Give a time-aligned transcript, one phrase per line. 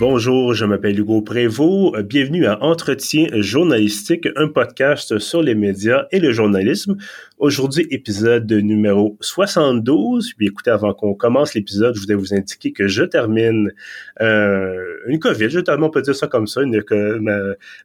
[0.00, 2.00] Bonjour, je m'appelle Hugo Prévost.
[2.02, 6.96] Bienvenue à Entretien journalistique, un podcast sur les médias et le journalisme.
[7.38, 10.34] Aujourd'hui, épisode numéro 72.
[10.36, 13.72] Puis écoutez, avant qu'on commence l'épisode, je voudrais vous indiquer que je termine
[14.20, 17.38] euh, une COVID, je on peut dire ça comme ça, ma,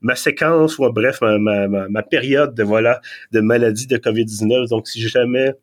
[0.03, 4.69] ma, séquence, ou bref, ma, ma, période de, voilà, de maladie de COVID-19.
[4.69, 5.55] Donc, si jamais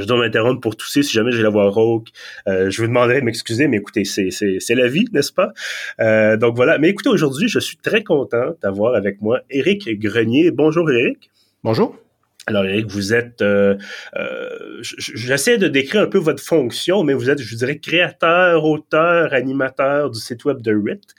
[0.00, 2.08] je dois m'interrompre pour tousser si jamais j'ai la voix rauque.
[2.46, 5.52] Euh, je vous demanderai de m'excuser, mais écoutez, c'est la vie, n'est-ce pas?
[6.00, 6.78] Euh, donc voilà.
[6.78, 10.50] Mais écoutez, aujourd'hui, je suis très content d'avoir avec moi Éric Grenier.
[10.50, 11.30] Bonjour Éric.
[11.64, 11.96] Bonjour.
[12.46, 13.44] Alors Éric, vous êtes,
[14.80, 20.10] j'essaie de décrire un peu votre fonction, mais vous êtes, je dirais, créateur, auteur, animateur
[20.10, 21.14] du site web de RIT.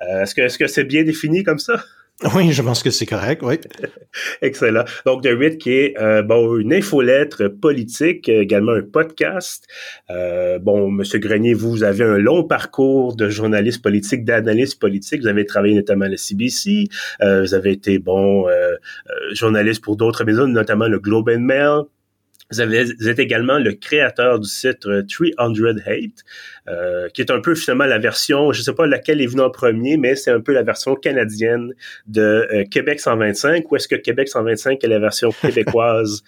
[0.00, 1.84] est-ce que est-ce que c'est bien défini comme ça?
[2.34, 3.58] Oui, je pense que c'est correct, oui.
[4.42, 4.84] Excellent.
[5.06, 9.66] Donc, The qui est euh, bon une infolettre politique, également un podcast.
[10.10, 15.22] Euh, bon, Monsieur Grenier, vous avez un long parcours de journaliste politique, d'analyste politique.
[15.22, 16.88] Vous avez travaillé notamment à la CBC.
[17.22, 18.74] Euh, vous avez été bon euh,
[19.32, 21.82] journaliste pour d'autres maisons, notamment le Globe and Mail.
[22.50, 25.54] Vous, avez, vous êtes également le créateur du site 300
[25.86, 26.24] Hate,
[26.68, 29.50] euh, qui est un peu finalement la version, je sais pas laquelle est venue en
[29.50, 31.72] premier, mais c'est un peu la version canadienne
[32.06, 36.22] de euh, Québec 125, ou est-ce que Québec 125 est la version québécoise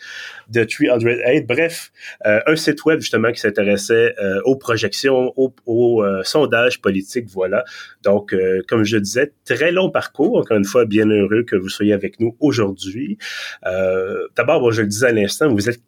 [0.48, 1.46] de 308.
[1.46, 1.92] Bref,
[2.26, 7.64] euh, un site web justement qui s'intéressait aux projections, aux, aux sondages politiques, voilà.
[8.02, 8.34] Donc,
[8.68, 10.38] comme je disais, très long parcours.
[10.38, 13.18] Encore une fois, bien heureux que vous soyez avec nous aujourd'hui.
[13.62, 15.84] D'abord, bon, je le disais à l'instant, vous êtes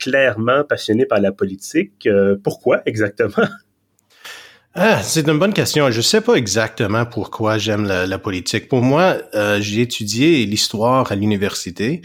[0.69, 2.09] passionné par la politique.
[2.43, 3.49] pourquoi exactement?
[4.77, 5.89] Ah, c'est une bonne question.
[5.93, 8.69] Je sais pas exactement pourquoi j'aime la, politique.
[8.69, 12.03] Pour moi, euh, j'ai étudié l'histoire à l'université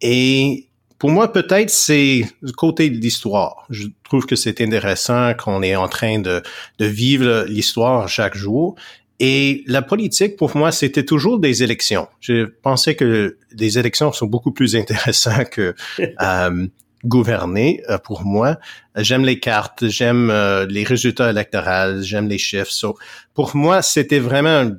[0.00, 3.66] et pour moi, peut-être c'est le côté de l'histoire.
[3.68, 6.40] Je trouve que c'est intéressant qu'on est en train de,
[6.78, 8.76] de vivre l'histoire chaque jour.
[9.18, 12.06] Et la politique, pour moi, c'était toujours des élections.
[12.20, 16.66] Je pensais que les élections sont beaucoup plus intéressantes que euh,
[17.04, 18.58] gouverner euh, pour moi.
[18.96, 22.94] J'aime les cartes, j'aime euh, les résultats électoraux, j'aime les chiffres.
[23.34, 24.70] pour moi, c'était vraiment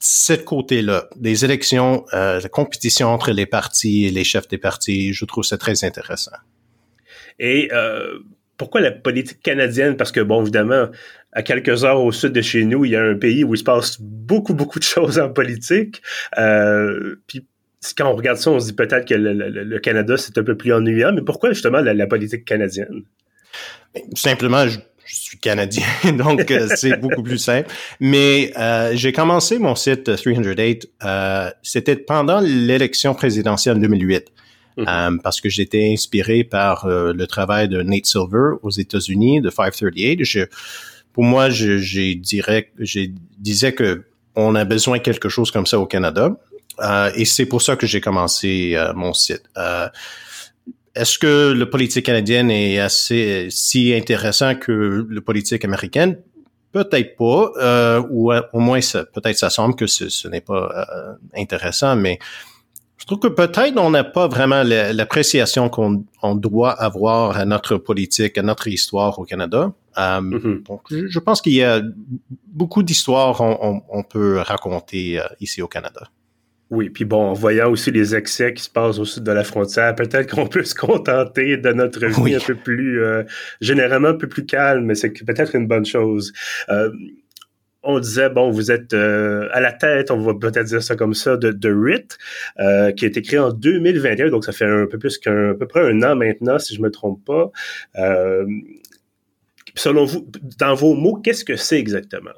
[0.00, 5.12] ce côté-là, des élections, euh, la compétition entre les partis et les chefs des partis.
[5.12, 6.36] Je trouve ça très intéressant.
[7.40, 7.70] Et
[8.56, 9.96] pourquoi la politique canadienne?
[9.96, 10.88] Parce que, bon, évidemment,
[11.32, 13.58] à quelques heures au sud de chez nous, il y a un pays où il
[13.58, 16.02] se passe beaucoup, beaucoup de choses en politique.
[17.26, 17.46] puis
[17.96, 20.72] quand on regarde ça, on se dit peut-être que le, Canada, c'est un peu plus
[20.72, 23.02] ennuyant, mais pourquoi justement la, politique canadienne?
[24.14, 25.86] Simplement, je, suis canadien,
[26.18, 27.70] donc euh, c'est beaucoup plus simple.
[27.98, 34.26] Mais euh, j'ai commencé mon site 308, euh, c'était pendant l'élection présidentielle 2008.
[34.76, 35.22] Mm-hmm.
[35.22, 40.22] parce que j'étais inspiré par le travail de Nate Silver aux États-Unis de 538.
[40.22, 40.42] Je,
[41.12, 43.08] pour moi, je, dirais, je
[43.38, 44.04] disais que
[44.36, 46.36] on a besoin de quelque chose comme ça au Canada.
[46.80, 49.42] Euh, et c'est pour ça que j'ai commencé euh, mon site.
[49.56, 49.88] Euh,
[50.94, 56.18] est-ce que le politique canadienne est assez si intéressant que le politique américaine?
[56.72, 58.80] Peut-être pas, ou au moins
[59.14, 62.18] peut-être ça semble que ce, n'est pas intéressant, mais
[62.98, 68.36] je trouve que peut-être on n'a pas vraiment l'appréciation qu'on doit avoir à notre politique,
[68.36, 69.72] à notre histoire au Canada.
[69.96, 70.64] Mm-hmm.
[70.64, 71.80] Donc, je, pense qu'il y a
[72.48, 76.08] beaucoup d'histoires on, on, peut raconter ici au Canada.
[76.70, 79.42] Oui, puis bon, en voyant aussi les excès qui se passent au sud de la
[79.42, 83.22] frontière, peut-être qu'on peut se contenter de notre vie un peu plus, euh,
[83.62, 86.32] généralement un peu plus calme, mais c'est peut-être une bonne chose.
[86.68, 86.90] Euh,
[87.82, 91.14] on disait, bon, vous êtes euh, à la tête, on va peut-être dire ça comme
[91.14, 92.18] ça, de, de RIT,
[92.96, 95.66] qui a été créé en 2021, donc ça fait un peu plus qu'un, à peu
[95.66, 97.50] près un an maintenant, si je me trompe pas.
[99.74, 100.26] selon vous,
[100.58, 102.32] dans vos mots, qu'est-ce que c'est exactement?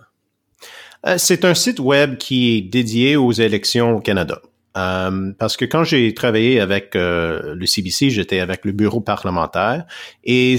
[1.06, 4.40] Euh, c'est un site web qui est dédié aux élections au Canada.
[4.76, 9.84] Euh, parce que quand j'ai travaillé avec euh, le CBC, j'étais avec le bureau parlementaire
[10.22, 10.58] et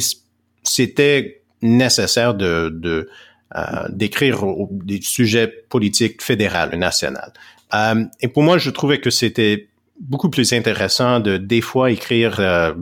[0.64, 3.08] c'était nécessaire de,
[3.90, 7.20] d'écrire des sujets politiques fédéraux, nationaux.
[8.22, 12.76] et pour moi, je trouvais que c'était beaucoup plus intéressant de des fois écrire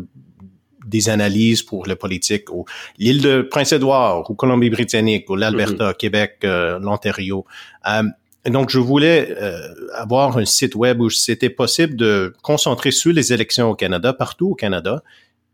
[0.89, 2.65] des analyses pour la politique ou
[2.97, 5.97] l'île de Prince-Édouard ou Colombie-Britannique ou l'Alberta, mm-hmm.
[5.97, 7.45] Québec, euh, l'Ontario.
[7.87, 8.03] Euh,
[8.45, 9.59] donc, je voulais euh,
[9.93, 14.51] avoir un site web où c'était possible de concentrer sur les élections au Canada, partout
[14.51, 15.03] au Canada,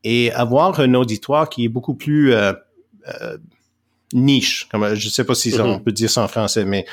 [0.04, 2.34] et avoir un auditoire qui est beaucoup plus
[4.14, 5.84] niche, comme je sais pas si on mm-hmm.
[5.84, 6.86] peut dire ça en français, mais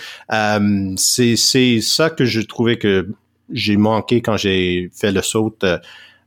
[0.96, 3.08] c'est c'est ça que je trouvais que
[3.50, 5.54] j'ai manqué quand j'ai fait le saut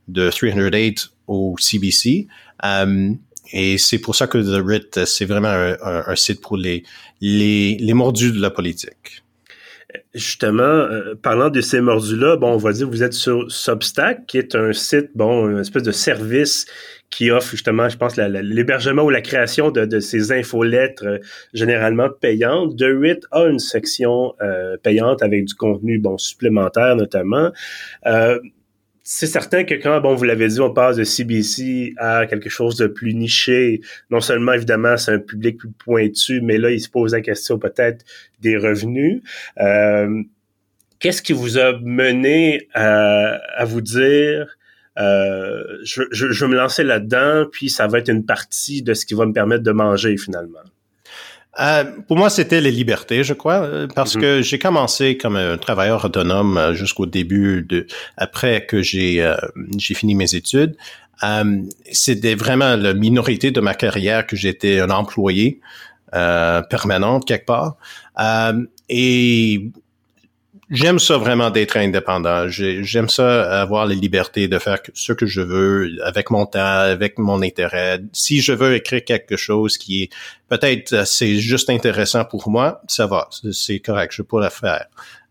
[0.08, 2.26] de 308 au CBC.
[2.64, 3.10] Euh,
[3.52, 6.82] et c'est pour ça que The Writ, c'est vraiment un, site pour les,
[7.20, 9.22] les, les mordus de la politique.
[10.14, 14.38] Justement, euh, parlant de ces mordus-là, bon, on va dire vous êtes sur Substack, qui
[14.38, 16.66] est un site, bon, une espèce de service
[17.08, 21.18] qui offre justement, je pense, l'hébergement ou la création de, ces infolettres euh,
[21.54, 22.76] généralement payantes.
[22.76, 27.52] The Writ a une section euh, payante avec du contenu, bon, supplémentaire notamment
[29.08, 32.74] c'est certain que quand, bon, vous l'avez dit, on passe de CBC à quelque chose
[32.74, 33.80] de plus niché,
[34.10, 37.56] non seulement, évidemment, c'est un public plus pointu, mais là, il se pose la question
[37.56, 38.04] peut-être
[38.40, 39.22] des revenus.
[39.60, 40.24] Euh,
[40.98, 44.58] qu'est-ce qui vous a mené à, vous dire,
[44.98, 48.92] euh, je, je, je, vais me lancer là-dedans, puis ça va être une partie de
[48.92, 50.64] ce qui va me permettre de manger finalement?
[51.58, 54.20] Euh, pour moi, c'était les libertés, je crois, euh, parce mhm.
[54.20, 57.86] que j'ai commencé comme un travailleur autonome euh, jusqu'au début de,
[58.16, 59.34] après que j'ai
[59.78, 60.76] j'ai fini mes études.
[61.92, 65.60] c'était vraiment la minorité de ma carrière que j'étais un employé
[66.12, 67.76] permanent quelque part.
[68.88, 69.70] et
[70.68, 72.48] J'aime ça vraiment d'être indépendant.
[72.48, 77.18] J'aime ça avoir la liberté de faire ce que je veux avec mon temps, avec
[77.18, 78.00] mon intérêt.
[78.12, 80.10] Si je veux écrire quelque chose qui est
[80.48, 84.86] peut-être euh, c'est juste intéressant pour moi, ça va, c'est correct, je peux le faire.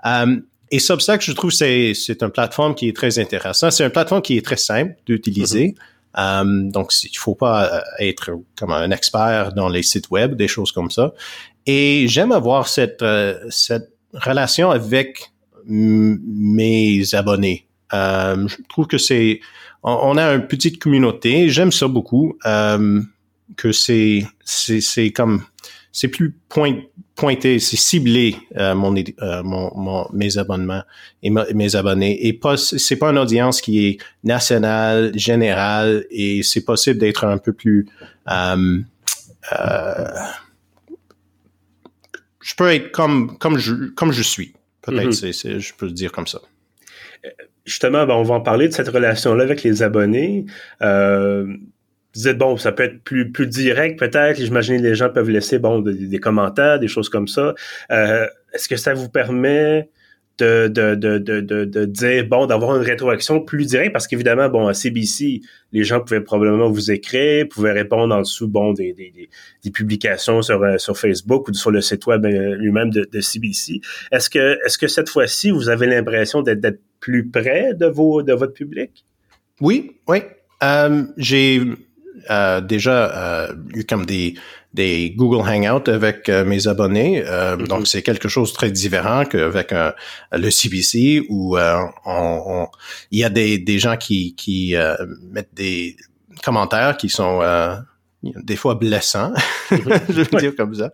[0.05, 3.73] Um, et Substack, je trouve c'est c'est une plateforme qui est très intéressante.
[3.73, 5.75] C'est une plateforme qui est très simple d'utiliser.
[6.15, 6.41] Mm-hmm.
[6.41, 10.47] um, donc, il faut pas euh, être comme un expert dans les sites web, des
[10.47, 11.13] choses comme ça.
[11.65, 13.03] Et j'aime avoir cette
[13.49, 15.31] cette relation avec
[15.67, 17.67] mes abonnés.
[17.93, 19.39] Euh, je trouve que c'est,
[19.83, 21.49] on, a une petite communauté.
[21.49, 22.37] J'aime ça beaucoup.
[22.45, 23.01] Euh,
[23.57, 25.43] que c'est, c'est, c'est comme,
[25.91, 26.75] c'est plus point,
[27.15, 30.83] pointé, c'est ciblé euh, mon, euh, mon, mes abonnements
[31.23, 32.25] et mes abonnés.
[32.27, 37.37] Et pas, c'est pas une audience qui est nationale, générale, et c'est possible d'être un
[37.37, 37.87] peu plus.
[38.29, 38.79] Euh,
[39.53, 40.07] euh,
[42.45, 44.53] je peux être comme comme je comme je suis.
[44.83, 45.59] Peut-être, mm-hmm.
[45.59, 46.39] je peux le dire comme ça.
[47.25, 47.29] Euh,
[47.65, 50.45] justement, ben, on va en parler de cette relation-là avec les abonnés.
[50.83, 54.39] Euh, vous dites, bon, ça peut être plus, plus direct peut-être.
[54.39, 57.55] J'imagine que les gens peuvent laisser bon, des, commentaires, des choses comme ça.
[57.91, 59.89] Euh, est-ce que ça vous permet
[60.37, 64.67] de, de, de, de, de dire, bon, d'avoir une rétroaction plus directe, parce qu'évidemment, bon,
[64.67, 65.41] à CBC,
[65.71, 70.61] les gens pouvaient probablement vous écrire, pouvaient répondre en dessous, bon, des, des, publications sur,
[70.61, 73.81] euh, sur Facebook ou sur le site web euh, lui-même de, CBC.
[74.11, 78.33] Est-ce que, est-ce que cette fois-ci, vous avez l'impression d'être, plus près de vos, de
[78.33, 79.05] votre public?
[79.61, 80.19] Oui, oui.
[80.63, 81.61] Euh, j'ai
[82.67, 84.33] déjà eu comme des,
[84.75, 87.23] des Google Hangouts avec euh, mes abonnés.
[87.23, 87.67] Mm-hmm.
[87.67, 89.73] Donc, c'est quelque chose de très différent qu'avec
[90.31, 92.67] le CBC où on,
[93.11, 94.75] il y a des, des gens qui, qui
[95.31, 95.95] mettent des
[96.43, 97.41] commentaires qui sont
[98.23, 99.33] des fois blessants,
[99.69, 100.01] mm-hmm.
[100.09, 100.91] je veux dire comme ça.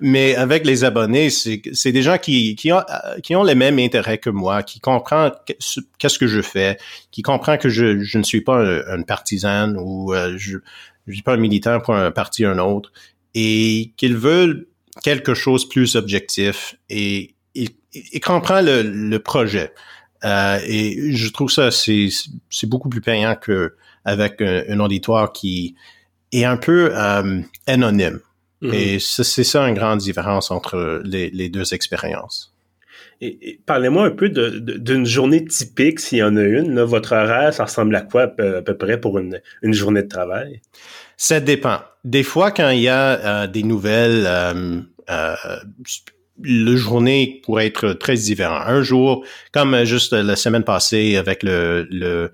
[0.00, 2.82] Mais avec les abonnés, c'est des gens qui, qui, ont,
[3.22, 5.32] qui ont les mêmes intérêts que moi, qui comprennent
[5.98, 6.78] qu'est-ce que je fais,
[7.10, 10.58] qui comprennent que je, je ne suis pas un, partisane ou je
[11.06, 12.90] je suis pas un militant pour un parti ou un autre,
[13.34, 14.66] et qu'ils veulent
[15.02, 19.72] quelque chose de plus objectif et, et, comprend le, le projet.
[20.24, 22.08] Euh, et je trouve ça c'est
[22.64, 23.74] beaucoup plus payant que
[24.04, 25.74] avec un, auditoire qui
[26.32, 28.20] est un peu euh, anonyme.
[28.62, 28.74] Mm-hmm.
[28.74, 32.53] Et c'est ça une grande différence entre les, les deux expériences.
[33.20, 36.80] Et, parlez-moi un peu d'une journée typique, s'il y en a une.
[36.82, 40.60] votre horaire, ça ressemble à quoi à peu, près pour une, journée de travail?
[41.16, 41.78] Ça dépend.
[42.04, 45.34] Des fois, quand il y a euh, des nouvelles, euh, euh,
[46.42, 48.58] le journée pourrait être très différent.
[48.66, 52.32] Un jour, comme juste la semaine passée avec le, le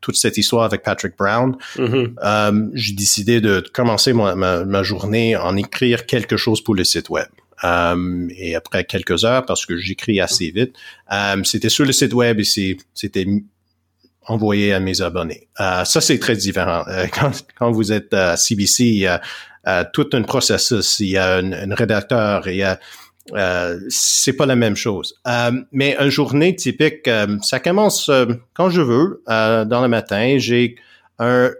[0.00, 2.70] toute cette histoire avec Patrick Brown, mm-hmm.
[2.74, 7.26] j'ai décidé de commencer ma, ma, journée en écrire quelque chose pour le site web.
[7.64, 10.74] Euh, et après quelques heures, parce que j'écris assez vite,
[11.12, 13.26] euh, c'était sur le site web et c'était
[14.26, 15.48] envoyé à mes abonnés.
[15.60, 16.84] Euh, ça, c'est très différent.
[17.58, 19.20] Quand, vous êtes à CBC, il y a
[19.92, 22.78] tout un processus, il y a un, rédacteur, il y a
[23.90, 25.20] c'est pas la même chose.
[25.70, 27.10] Mais une journée typique,
[27.42, 28.10] ça commence
[28.54, 30.36] quand je veux, dans le matin.
[30.38, 30.76] J'ai
[31.18, 31.50] un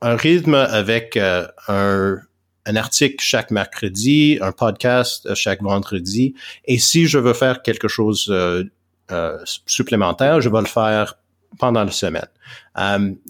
[0.00, 2.18] rythme avec un,
[2.66, 6.34] un article chaque mercredi, un podcast euh, chaque vendredi.
[6.64, 8.64] Et si je veux faire quelque chose euh,
[9.10, 11.18] euh, supplémentaire, je vais le faire
[11.58, 12.28] pendant la semaine.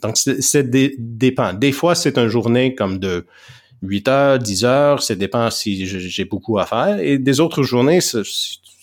[0.02, 1.54] donc, c'est dépend.
[1.54, 3.26] Des fois, c'est une journée comme de
[3.82, 6.98] 8 heures, 10 heures, ça dépend si j'ai beaucoup à faire.
[7.00, 8.00] Et des autres journées,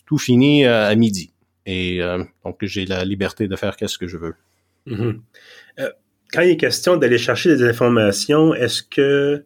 [0.08, 1.32] tout fini à midi.
[1.68, 2.02] Et
[2.44, 4.36] donc, j'ai la liberté de faire qu'est-ce que je veux.
[4.88, 5.20] Mm-hmm
[6.32, 9.46] quand il est question d'aller chercher des informations, est-ce que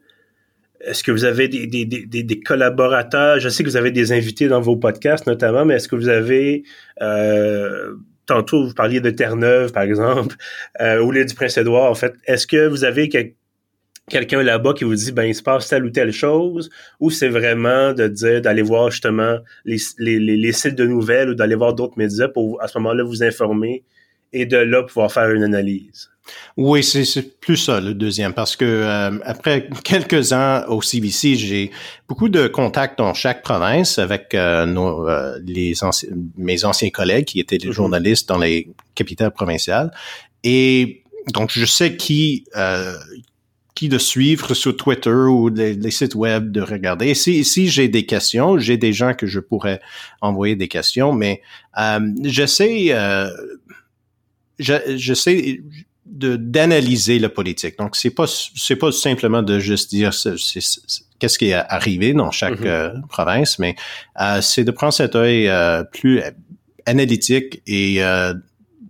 [0.85, 3.39] est-ce que vous avez des, des, des, des, collaborateurs?
[3.39, 6.09] Je sais que vous avez des invités dans vos podcasts notamment, mais est-ce que vous
[6.09, 6.63] avez
[7.01, 7.95] euh,
[8.25, 10.35] tantôt vous parliez de Terre-Neuve, par exemple,
[10.81, 12.15] euh, ou les du Prince-Édouard, en fait.
[12.25, 13.09] Est-ce que vous avez
[14.09, 16.69] quelqu'un là-bas qui vous dit ben il se passe telle ou telle chose
[16.99, 21.35] ou c'est vraiment de dire d'aller voir justement les, les, les, sites de nouvelles ou
[21.35, 23.83] d'aller voir d'autres médias pour à ce moment-là vous informer
[24.33, 26.10] et de là pouvoir faire une analyse?
[26.57, 31.71] Oui, c'est plus ça le deuxième parce que euh, après quelques ans au CBC, j'ai
[32.07, 35.73] beaucoup de contacts dans chaque province avec euh, nos, euh, les
[36.37, 37.71] mes anciens collègues qui étaient des mm-hmm.
[37.71, 39.91] journalistes dans les capitales provinciales
[40.43, 42.45] et donc je sais qui
[43.73, 47.15] qui de suivre sur Twitter ou les, sites web de regarder.
[47.15, 49.79] Si, si j'ai des questions, j'ai des gens que je pourrais
[50.19, 51.41] envoyer des questions, mais
[52.23, 52.93] j'essaie
[54.59, 55.61] je, je sais
[56.21, 57.77] d'analyser la politique.
[57.77, 60.11] Donc c'est pas c'est pas simplement de juste dire
[61.19, 62.67] qu'est-ce qui est arrivé dans chaque mm-hmm.
[62.67, 63.75] euh, province, mais
[64.19, 66.21] euh, c'est de prendre cet œil euh, plus
[66.85, 68.01] analytique et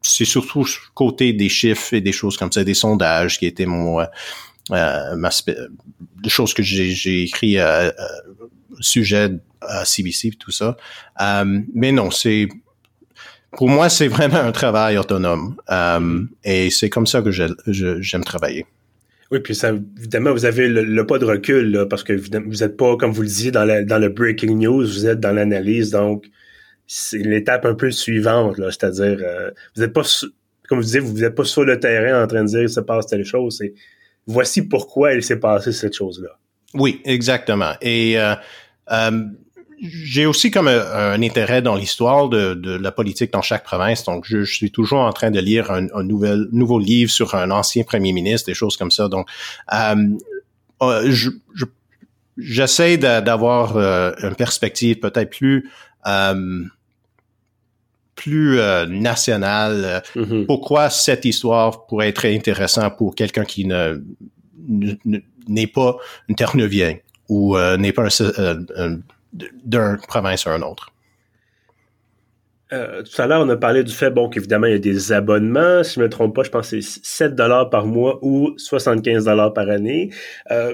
[0.01, 4.03] c'est surtout côté des chiffres et des choses comme ça, des sondages qui étaient mon
[4.69, 5.29] ma,
[6.23, 7.57] des choses que j'ai écrit
[8.79, 10.77] sujet à CBC et tout ça.
[11.73, 12.47] mais non, c'est
[13.51, 15.55] pour moi, c'est vraiment un travail autonome.
[15.69, 18.65] Euh, et c'est comme ça que j'aime travailler.
[19.31, 22.75] Oui, puis ça, évidemment, vous avez le, pas de recul, là, parce que vous n'êtes
[22.75, 26.25] pas, comme vous le disiez, dans, dans le breaking news, vous êtes dans l'analyse, donc
[26.85, 30.01] c'est l'étape un peu suivante, là, c'est-à-dire, euh, vous n'êtes pas,
[30.67, 32.81] comme vous disiez, vous n'êtes pas sur le terrain en train de dire il se
[32.81, 33.73] passe telle chose, c'est
[34.27, 36.37] voici pourquoi il s'est passé cette chose-là.
[36.73, 37.73] Oui, exactement.
[37.81, 38.35] Et euh,
[38.91, 39.23] euh
[39.81, 44.03] j'ai aussi comme un, intérêt dans l'histoire de, de, la politique dans chaque province.
[44.03, 47.49] Donc, je, suis toujours en train de lire un, un nouvel, nouveau livre sur un
[47.49, 49.07] ancien premier ministre, des choses comme ça.
[49.07, 49.27] Donc,
[49.73, 49.95] euh,
[50.83, 51.31] euh je,
[52.37, 55.69] j'essaie d'avoir euh, une perspective peut-être plus
[56.07, 56.63] euh,
[58.15, 60.03] plus euh, nationale.
[60.15, 60.45] Mm-hmm.
[60.45, 64.01] Pourquoi cette histoire pourrait être intéressante pour quelqu'un qui ne
[65.47, 65.97] n'est pas
[66.29, 68.07] une Terre-Neuvienne ou n'est pas
[68.37, 68.99] un, un
[69.33, 70.91] d'une province à un autre.
[72.73, 75.11] Euh, tout à l'heure, on a parlé du fait, bon, qu'évidemment, il y a des
[75.11, 75.83] abonnements.
[75.83, 78.53] Si je ne me trompe pas, je pense que c'est 7 dollars par mois ou
[78.57, 80.09] 75 dollars par année.
[80.51, 80.73] Euh,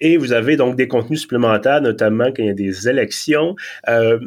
[0.00, 3.54] et vous avez donc des contenus supplémentaires, notamment quand il y a des élections.
[3.88, 4.18] Euh,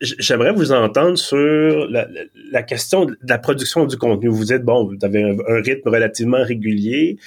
[0.00, 4.28] j'aimerais vous entendre sur la, question de la production du contenu.
[4.28, 7.18] Vous dites, bon, vous avez un, rythme relativement régulier.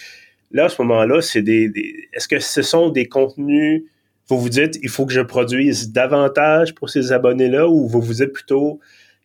[0.51, 1.71] Là, à ce moment-là, c'est des
[2.13, 3.83] est-ce que ce sont des contenus
[4.29, 8.13] vous vous dites, il faut que je produise davantage pour ces abonnés-là, ou vous vous
[8.13, 8.79] dites plutôt,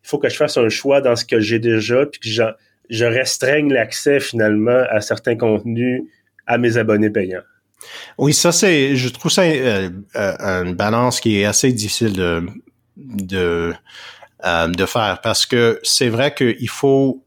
[0.04, 2.28] il faut que je fasse un choix dans ce que j'ai déjà, puis que
[2.90, 6.02] je, restreigne l'accès finalement à certains contenus
[6.46, 7.42] à mes abonnés payants?
[8.16, 12.42] Oui, ça c'est, je trouve ça euh, euh, une balance qui est assez difficile de
[12.96, 13.72] de,
[14.44, 17.22] euh, de faire parce que c'est vrai qu'il faut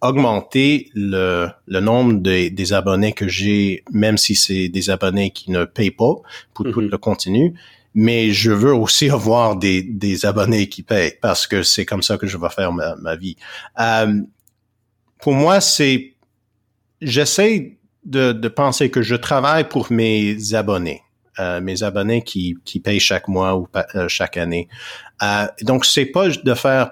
[0.00, 5.64] augmenter le, le nombre des abonnés que j'ai, même si c'est des abonnés qui ne
[5.64, 6.14] payent pas
[6.54, 6.90] pour tout mm-hmm.
[6.90, 7.54] le contenu.
[7.94, 12.16] Mais je veux aussi avoir des, des abonnés qui payent parce que c'est comme ça
[12.18, 13.36] que je vais faire ma, ma vie.
[13.78, 14.20] Euh,
[15.20, 16.14] pour moi, c'est
[17.00, 21.02] j'essaie de, de penser que je travaille pour mes abonnés.
[21.38, 24.68] Euh, mes abonnés qui, qui payent chaque mois ou euh, chaque année.
[25.22, 26.90] Euh, donc, c'est pas de faire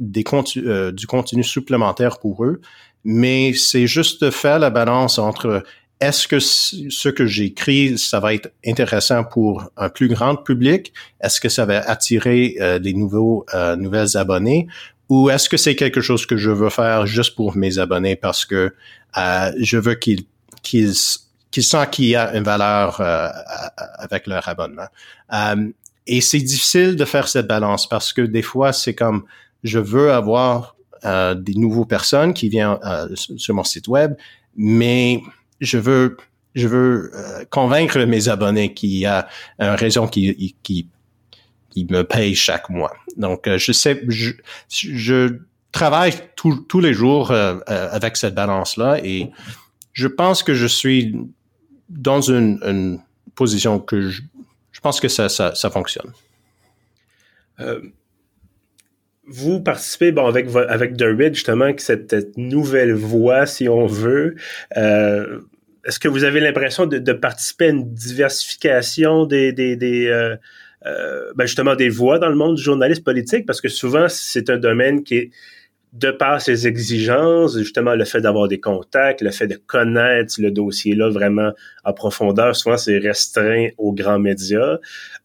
[0.00, 2.60] euh, du contenu supplémentaire pour eux,
[3.04, 5.62] mais c'est juste faire la balance entre
[6.00, 10.94] est-ce que ce que j'écris, ça va être intéressant pour un plus grand public?
[11.20, 14.66] Est-ce que ça va attirer euh, des nouveaux euh, nouvelles abonnés?
[15.10, 18.46] Ou est-ce que c'est quelque chose que je veux faire juste pour mes abonnés parce
[18.46, 18.72] que
[19.16, 20.22] je veux qu'ils
[20.62, 20.94] qu'ils
[21.50, 23.00] qu'ils sentent qu'il y a une valeur
[23.98, 24.86] avec leur abonnement?
[26.06, 29.24] et c'est difficile de faire cette balance parce que des fois, c'est comme
[29.62, 34.14] je veux avoir euh, des nouveaux personnes qui viennent euh, sur mon site web,
[34.56, 35.22] mais
[35.60, 36.16] je veux
[36.54, 39.28] je veux euh, convaincre mes abonnés qu'il y a
[39.60, 40.88] une raison qui, qui,
[41.70, 42.92] qui me paye chaque mois.
[43.16, 44.32] Donc, je sais, je,
[44.68, 45.38] je
[45.70, 49.30] travaille tous les jours avec cette balance-là et
[49.92, 51.16] je pense que je suis
[51.88, 53.00] dans une, une
[53.36, 54.22] position que je,
[54.72, 56.12] je pense que ça, ça, ça fonctionne.
[59.32, 64.34] Vous participez bon avec avec Dermot justement que cette, nouvelle voie si on veut
[64.76, 65.38] euh,
[65.86, 70.34] est-ce que vous avez l'impression de, participer à une diversification des des, des euh,
[70.84, 73.46] euh, ben justement des voix dans le monde du journalisme politique?
[73.46, 75.30] Parce que souvent c'est un domaine qui est
[75.92, 80.50] de par ses exigences, justement le fait d'avoir des contacts, le fait de connaître le
[80.52, 81.52] dossier-là vraiment
[81.84, 84.78] en profondeur, souvent c'est restreint aux grands médias.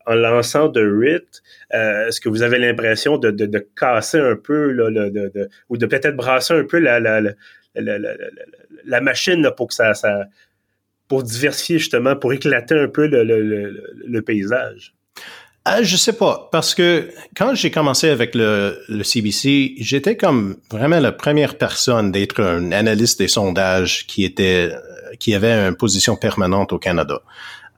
[0.07, 1.43] En lançant de RIT,
[1.73, 5.49] euh, est-ce que vous avez l'impression de, de, de, casser un peu, là, de, de,
[5.69, 7.33] ou de peut-être brasser un peu la, la, la,
[8.85, 10.25] la, machine pour que ça, ça,
[11.07, 14.95] pour diversifier justement, pour éclater un peu le, le, le paysage?
[15.67, 20.57] Euh, je sais pas, parce que quand j'ai commencé avec le, le CBC, j'étais comme
[20.69, 24.71] vraiment la première personne d'être un analyste des sondages qui était,
[25.19, 27.21] qui avait une position permanente au Canada.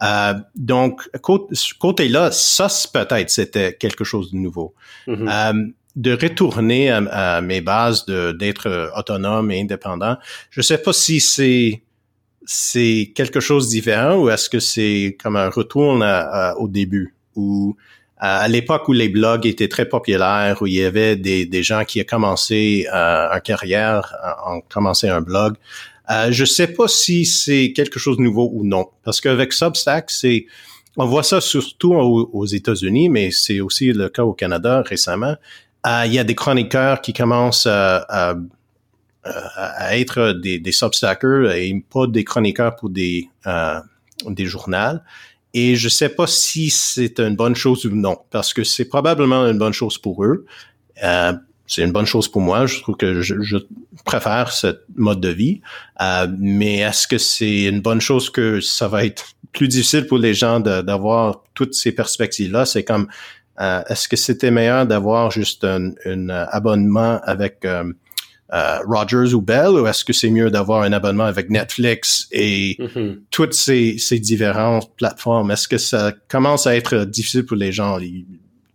[0.04, 1.10] Euh, donc,
[1.80, 4.76] côté-là, ça peut-être c'était quelque chose de nouveau.
[5.08, 5.30] Mm-hmm.
[5.30, 6.98] euh, de retourner à,
[7.38, 10.18] à mes bases d'être autonome et indépendant,
[10.52, 11.82] je sais pas si c'est
[12.46, 16.02] c'est quelque chose de différent ou est-ce que c'est comme un retour
[16.58, 17.17] au début?
[17.38, 17.78] Où
[18.20, 22.02] à l'époque où les blogs étaient très populaires, où il y avait des, gens qui
[22.02, 24.16] ont commencé euh, une carrière,
[24.48, 25.56] ont commencé un blog,
[26.10, 30.10] euh, je sais pas si c'est quelque chose de nouveau ou non, parce qu'avec Substack,
[30.10, 30.46] c'est
[31.00, 35.36] on voit ça surtout aux, États-Unis, mais c'est aussi le cas au Canada récemment.
[35.86, 38.36] Euh, il y a des chroniqueurs qui commencent à,
[39.92, 43.80] être des, des Substackers et pas des chroniqueurs pour des euh,
[44.26, 45.00] des journaux.
[45.54, 49.48] Et je sais pas si c'est une bonne chose ou non, parce que c'est probablement
[49.48, 50.46] une bonne chose pour eux.
[51.04, 51.34] Euh,
[51.68, 52.66] c'est une bonne chose pour moi.
[52.66, 53.58] Je trouve que je, je
[54.06, 55.62] préfère ce mode de vie.
[56.02, 60.18] Euh, mais est-ce que c'est une bonne chose que ça va être plus difficile pour
[60.18, 62.66] les gens d'avoir toutes ces perspectives-là?
[62.66, 63.08] C'est comme,
[63.60, 67.66] euh, est-ce que c'était meilleur d'avoir juste un, un, abonnement avec
[68.54, 72.78] euh, Rogers ou Bell ou est-ce que c'est mieux d'avoir un abonnement avec Netflix et
[72.80, 73.20] mm-hmm.
[73.30, 75.52] toutes ces, ces différentes plateformes?
[75.52, 78.00] Est-ce que ça commence à être difficile pour les gens?
[78.00, 78.26] Il,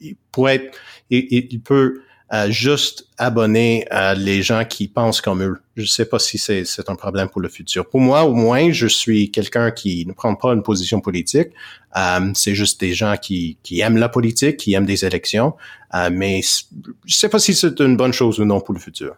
[0.00, 0.78] il pourrait être,
[1.10, 2.02] il, il peut
[2.34, 5.58] euh, juste abonner à les gens qui pensent comme eux.
[5.76, 7.88] Je sais pas si c'est, c'est un problème pour le futur.
[7.88, 11.48] Pour moi, au moins, je suis quelqu'un qui ne prend pas une position politique.
[11.96, 15.54] Euh, c'est juste des gens qui, qui aiment la politique, qui aiment des élections.
[16.10, 16.40] Mais
[17.04, 19.14] je sais pas si c'est une bonne chose ou non pour le futur.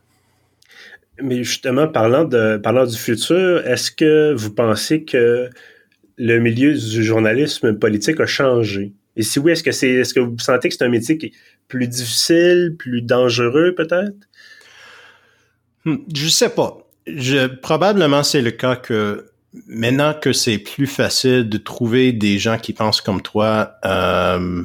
[1.22, 5.48] Mais justement, parlant de parlant du futur, est-ce que vous pensez que
[6.16, 8.92] le milieu du journalisme politique a changé?
[9.16, 11.26] Et si oui, est-ce que c'est est-ce que vous sentez que c'est un métier qui
[11.26, 11.32] est
[11.68, 14.16] plus difficile, plus dangereux peut-être?
[15.84, 16.78] Hmm, je sais pas.
[17.06, 19.26] Je, probablement c'est le cas que
[19.68, 24.64] maintenant que c'est plus facile de trouver des gens qui pensent comme toi, euh,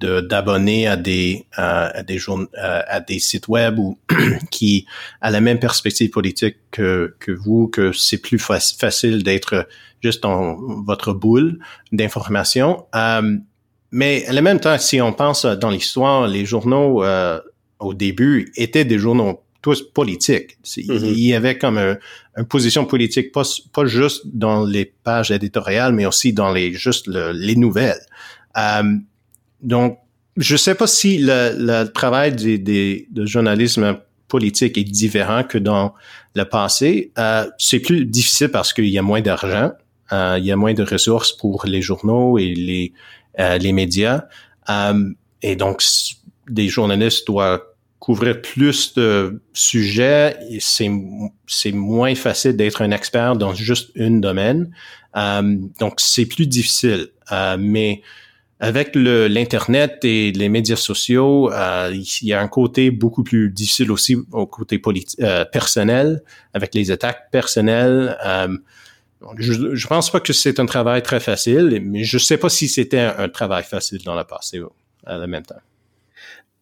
[0.00, 2.18] d'abonner à des à, des
[2.56, 3.98] à des sites web ou
[4.50, 4.86] qui
[5.20, 9.68] a la même perspective politique que que vous que c'est plus facile d'être
[10.02, 11.58] juste dans votre boule
[11.92, 13.36] d'information euh,
[13.92, 17.40] mais en même temps si on pense dans l'histoire les journaux euh,
[17.78, 20.58] au début étaient des journaux tous politiques.
[20.62, 21.04] Mm-hmm.
[21.06, 21.96] Il y avait comme un,
[22.36, 27.06] une position politique, pas, pas juste dans les pages éditoriales, mais aussi dans les juste
[27.08, 28.04] les nouvelles.
[28.58, 28.82] Euh,
[29.64, 29.98] donc,
[30.36, 33.98] je sais pas si le, le travail des, des, de journalisme
[34.28, 35.94] politique est différent que dans
[36.34, 37.12] le passé.
[37.18, 39.70] Euh, c'est plus difficile parce qu'il y a moins d'argent,
[40.12, 42.92] euh, il y a moins de ressources pour les journaux et les,
[43.38, 44.24] euh, médias.
[45.42, 45.82] Et donc,
[46.48, 47.62] des journalistes doivent
[47.98, 50.36] couvrir plus de sujets.
[50.58, 50.90] C'est,
[51.46, 54.70] c'est moins facile d'être un expert dans juste une domaine.
[55.14, 57.08] Donc, c'est plus difficile.
[57.58, 58.02] mais
[58.64, 63.92] avec l'internet et les médias sociaux, euh, il y a un côté beaucoup plus difficile
[63.92, 64.80] aussi au côté
[65.20, 66.22] euh, personnel,
[66.54, 68.16] avec les attaques personnelles.
[68.24, 68.56] Euh,
[69.36, 72.68] je, je pense pas que c'est un travail très facile, mais je sais pas si
[72.68, 74.62] c'était un, travail facile dans le passé
[75.04, 75.60] à la même temps.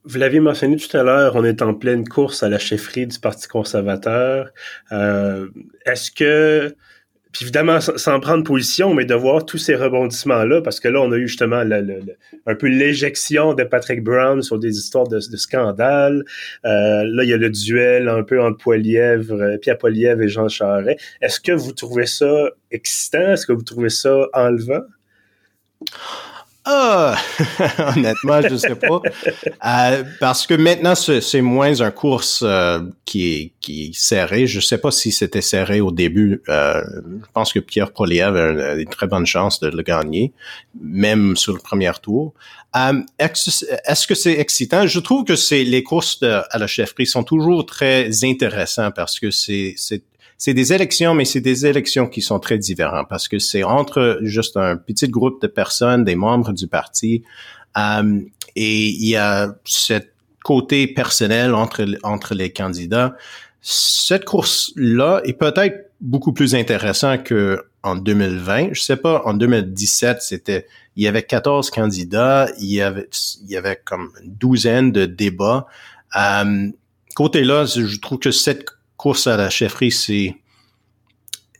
[0.05, 3.21] Vous l'aviez mentionné tout à l'heure, on est en pleine course à la chefferie du
[3.21, 4.51] Parti conservateur.
[4.91, 5.51] Euh,
[5.87, 6.75] Est-ce que
[7.33, 11.11] puis évidemment, sans prendre position, mais de voir tous ces rebondissements-là, parce que là, on
[11.13, 11.65] a eu justement
[12.47, 16.25] un peu l'éjection de Patrick Brown sur des histoires de, de scandale.
[16.65, 20.29] Euh, là, il y a le duel un peu entre Poilièvre, euh, Pierre Poilièvre et
[20.29, 21.01] Jean Charest.
[21.23, 23.33] Est-ce que vous trouvez ça excitant?
[23.33, 24.83] Est-ce que vous trouvez ça enlevant?
[26.65, 27.17] Ah,
[27.97, 29.01] honnêtement, je sais pas.
[29.65, 34.47] Euh, parce que maintenant, c'est moins un course euh, qui, est, qui serré.
[34.47, 36.41] Je sais pas si c'était serré au début.
[36.49, 40.33] Euh, je pense que Pierre Poliev a une, très bonne chance de le gagner,
[40.81, 42.33] même sur le premier tour.
[43.19, 44.87] Est-ce que c'est excitant?
[44.87, 49.31] Je trouve que c'est les courses à la chefferie sont toujours très intéressants parce que
[49.31, 49.75] c'est
[50.39, 54.19] c'est des élections, mais c'est des élections qui sont très différentes parce que c'est entre
[54.23, 57.23] juste un petit groupe de personnes, des membres du parti,
[57.77, 58.21] euh,
[58.57, 60.13] et il y a cette
[60.45, 63.15] côté personnel entre, entre les candidats,
[63.61, 68.71] cette course-là est peut-être beaucoup plus intéressant que en 2020.
[68.73, 70.67] Je sais pas, en 2017, c'était,
[70.97, 73.09] il y avait 14 candidats, il y avait,
[73.43, 75.67] il y avait comme une douzaine de débats.
[76.17, 76.69] Euh,
[77.15, 78.67] côté là, je trouve que cette
[79.03, 80.37] course à la chefferie, c'est,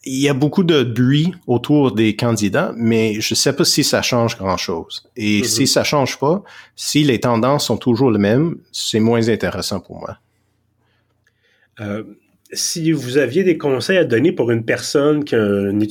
[0.05, 4.01] il y a beaucoup de bruit autour des candidats, mais je sais pas si ça
[4.01, 5.11] change grand chose.
[5.17, 5.45] Et mm-hmm.
[5.45, 6.45] si ça change pas,
[6.77, 10.19] si les tendances sont toujours les mêmes, c'est moins intéressant pour moi.
[11.81, 12.05] Euh,
[12.53, 15.85] si vous aviez des conseils à donner pour une personne qui une,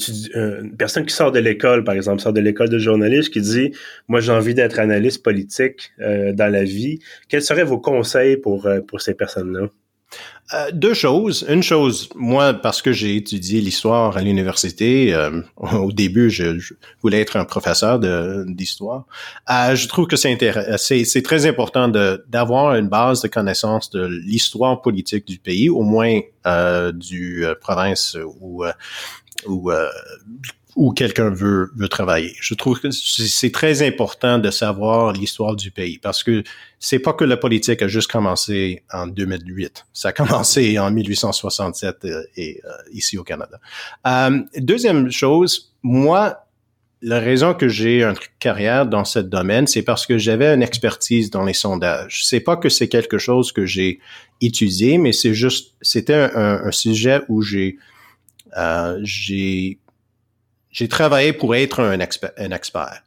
[0.78, 3.74] personne qui sort de l'école, par exemple, sort de l'école de journaliste, qui dit
[4.08, 8.68] moi j'ai envie d'être analyste politique euh, dans la vie, quels seraient vos conseils pour
[8.68, 9.68] euh, pour ces personnes-là?
[10.54, 11.46] Euh, deux choses.
[11.48, 16.58] Une chose, moi, parce que j'ai étudié l'histoire à l'université, euh, au début, je,
[17.02, 18.00] voulais être un professeur
[18.46, 19.06] d'histoire.
[19.50, 21.88] Euh, je trouve que c'est très important
[22.28, 26.20] d'avoir une base de connaissance de l'histoire politique du pays, au moins
[26.94, 28.66] du province ou
[29.48, 29.72] ou
[30.76, 32.34] où quelqu'un veut, veut travailler.
[32.40, 36.44] Je trouve que c'est très important de savoir l'histoire du pays parce que
[36.80, 39.86] c'est pas que la politique a juste commencé en 2008.
[39.94, 43.60] Ça a commencé en 1867 euh, et, euh, ici au Canada.
[44.08, 46.46] Euh, deuxième chose, moi,
[47.02, 51.32] la raison que j'ai une carrière dans ce domaine, c'est parce que j'avais une expertise
[51.32, 52.26] dans les sondages.
[52.26, 54.00] C'est pas que c'est quelque chose que j'ai
[54.40, 57.78] étudié, mais c'est juste, c'était un, un, sujet où j'ai
[58.58, 59.80] euh, j'ai
[60.72, 63.04] j'ai travaillé pour être un expert, un expert.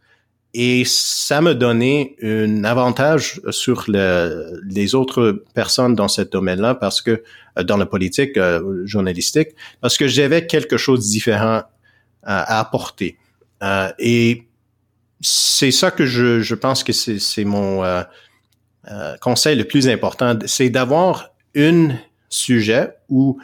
[0.57, 7.03] Et ça me donnait un avantage sur le, les autres personnes dans ce domaine-là, parce
[7.03, 7.25] que
[7.59, 9.49] euh, dans la politique euh, journalistique,
[9.81, 11.63] parce que j'avais quelque chose de différent
[12.23, 13.19] à, apporter.
[13.63, 14.47] Euh, et
[15.21, 17.83] c'est ça que je, je pense que c'est mon
[19.21, 21.97] conseil le plus important, c'est d'avoir un
[22.29, 23.39] sujet où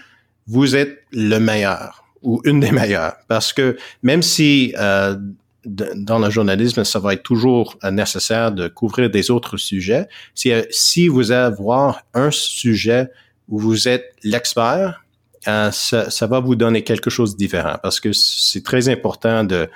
[0.47, 3.15] vous êtes le meilleur ou une des meilleures.
[3.29, 5.17] Parce que même si euh,
[5.65, 10.53] dans le journalisme, ça va être toujours euh, nécessaire de couvrir des autres sujets, si,
[10.53, 13.09] euh, si vous avoir un sujet
[13.49, 15.05] où vous êtes l'expert,
[15.43, 19.71] ça, ça, va vous donner quelque chose de différent parce que c'est très important de,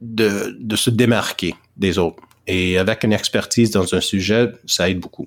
[0.00, 2.22] de, de se démarquer des autres.
[2.48, 5.26] Et avec une expertise dans un sujet, ça aide beaucoup.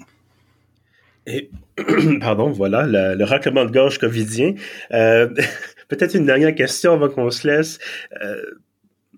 [1.25, 1.49] Et,
[2.19, 4.53] pardon, voilà, le, le de gorge covidien.
[4.91, 5.29] Euh,
[5.87, 7.79] Peut-être une dernière question avant qu'on se laisse.
[8.21, 8.41] Euh,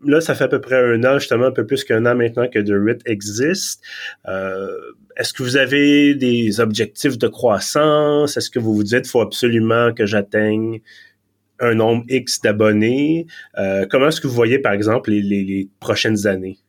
[0.03, 2.47] là, ça fait à peu près un an, justement, un peu plus qu'un an maintenant
[2.47, 3.81] que The RIT existe.
[4.27, 4.69] Euh,
[5.17, 8.37] est-ce que vous avez des objectifs de croissance?
[8.37, 10.81] Est-ce que vous vous dites, faut absolument que j'atteigne
[11.59, 13.25] un nombre X d'abonnés?
[13.57, 16.59] Euh, comment est-ce que vous voyez, par exemple, les, les, prochaines années?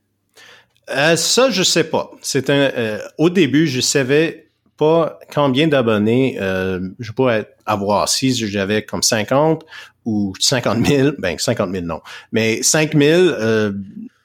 [1.14, 2.10] ça, je sais pas.
[2.20, 2.98] C'est un.
[3.16, 8.08] au début, je savais pas combien d'abonnés je pourrais avoir.
[8.08, 9.64] Si j'avais comme 50,
[10.10, 12.00] ou 50 000, ben 50 000 non,
[12.32, 13.72] mais 5 000, euh,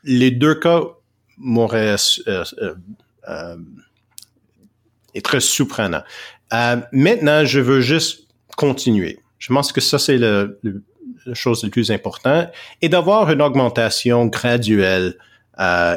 [0.04, 0.82] les deux cas
[1.38, 1.96] m'auraient
[2.28, 2.74] euh, euh,
[3.30, 3.56] euh
[5.14, 6.04] être surprenant.
[6.92, 9.20] maintenant, je veux juste continuer.
[9.40, 10.48] Je pense que ça, c'est la
[11.32, 12.50] chose la plus importante,
[12.82, 15.16] et d'avoir une augmentation graduelle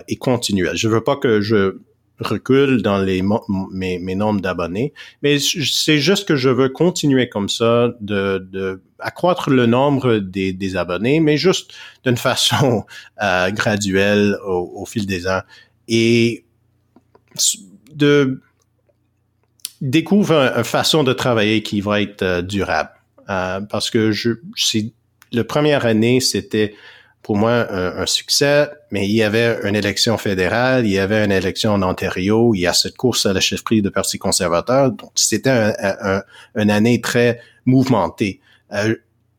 [0.07, 0.77] et continuelle.
[0.77, 1.81] Je veux pas que je
[2.21, 3.23] recule dans les
[3.71, 8.81] mes, mes nombres d'abonnés, mais c'est juste que je veux continuer comme ça, de, de
[9.01, 11.73] accroître le nombre des, abonnés, mais juste
[12.05, 12.85] d'une façon
[13.23, 15.43] euh, graduelle au, fil des ans
[15.87, 16.45] et
[17.95, 18.41] de
[19.81, 22.91] découvrir une façon de travailler qui va être euh, durable.
[23.31, 24.93] Euh, parce que je, c'est,
[25.33, 26.75] la première année, c'était
[27.29, 31.31] pour moi un, succès, mais il y avait une élection fédérale, il y avait une
[31.31, 35.11] élection en Ontario, il y a cette course à la chefferie du Parti conservateur, donc
[35.15, 36.23] c'était un,
[36.57, 38.41] une année très mouvementée.
[38.73, 38.95] Euh,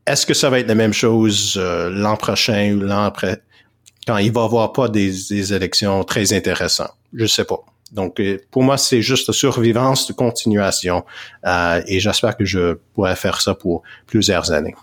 [0.06, 3.42] est-ce que ça va être la même chose euh, l'an prochain ou l'an après,
[4.06, 6.94] quand il va y avoir pas des, des élections très intéressantes?
[7.16, 7.66] Je sais pas.
[7.92, 11.06] Donc, euh, pour moi, c'est juste survivance de continuation
[11.88, 14.76] et j'espère que je pourrai faire ça pour plusieurs années.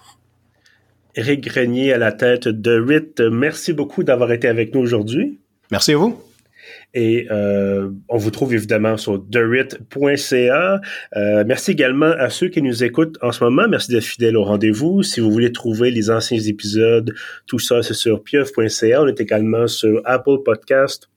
[1.17, 3.21] Éric Grenier à la tête de RIT.
[3.21, 5.41] Merci beaucoup d'avoir été avec nous aujourd'hui.
[5.71, 6.23] Merci à vous.
[6.95, 10.81] Et euh, on vous trouve évidemment sur therit.ca.
[11.17, 13.69] Euh, merci également à ceux qui nous écoutent en ce moment.
[13.69, 15.03] Merci d'être fidèles au rendez-vous.
[15.03, 17.15] Si vous voulez trouver les anciens épisodes,
[17.47, 19.03] tout ça, c'est sur pieuf.ca.
[19.03, 21.09] On est également sur Apple Podcast,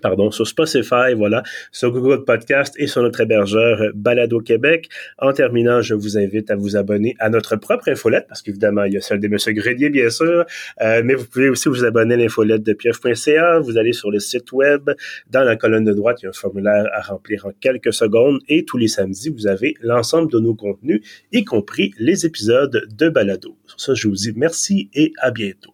[0.00, 4.88] pardon, sur Spotify, voilà, sur Google Podcast et sur notre hébergeur Balado Québec.
[5.18, 8.94] En terminant, je vous invite à vous abonner à notre propre infolette, parce qu'évidemment, il
[8.94, 9.36] y a celle de M.
[9.54, 10.44] Grenier, bien sûr,
[10.82, 13.60] euh, mais vous pouvez aussi vous abonner à l'infolette de pieuvre.ca.
[13.60, 14.90] Vous allez sur le site web.
[15.30, 18.40] Dans la colonne de droite, il y a un formulaire à remplir en quelques secondes
[18.48, 21.00] et tous les samedis, vous avez l'ensemble de nos contenus,
[21.32, 23.56] y compris les épisodes de Balado.
[23.66, 25.72] Sur ça, je vous dis merci et à bientôt.